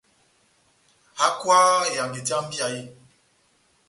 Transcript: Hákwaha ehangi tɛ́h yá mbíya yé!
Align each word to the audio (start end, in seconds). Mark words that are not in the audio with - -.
Hákwaha 1.19 1.79
ehangi 1.91 2.21
tɛ́h 2.27 2.39
yá 2.39 2.45
mbíya 2.45 2.67
yé! 2.75 2.81